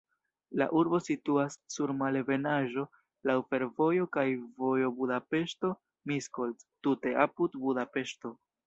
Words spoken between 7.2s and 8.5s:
apud Budapeŝto.